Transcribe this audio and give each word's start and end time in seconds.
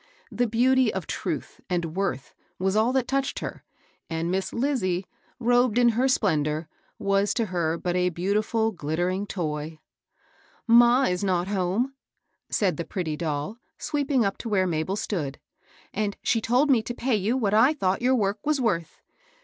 The 0.31 0.47
beauty 0.47 0.91
of 0.91 1.05
truth 1.05 1.61
and 1.69 1.95
worth 1.95 2.33
was 2.57 2.75
all 2.75 2.91
that 2.93 3.07
touched 3.07 3.37
her, 3.37 3.63
and 4.09 4.31
Miss 4.31 4.51
Lizie, 4.51 5.05
robed 5.37 5.77
in 5.77 5.89
her 5.89 6.07
splendor, 6.07 6.67
was 6.97 7.35
to 7.35 7.45
her 7.45 7.77
but 7.77 7.95
a 7.95 8.09
beautiful, 8.09 8.71
glittering 8.71 9.27
toy." 9.27 9.77
Ma 10.67 11.03
is 11.03 11.23
not 11.23 11.49
home," 11.49 11.93
said 12.49 12.77
the 12.77 12.83
pretty 12.83 13.15
doll, 13.15 13.59
sweeping 13.77 14.25
up 14.25 14.39
to 14.39 14.49
where 14.49 14.65
Mabel 14.65 14.95
stood," 14.95 15.39
and 15.93 16.17
dcka\ft\4L\Cka\a"^^ 16.23 16.45
854 16.49 16.55
MABEL 16.65 17.07
ROSS. 17.07 17.21
you 17.23 17.37
what 17.37 17.53
I 17.53 17.73
thought 17.75 18.01
your 18.01 18.15
work 18.15 18.39
was 18.43 18.59
worth. 18.59 19.01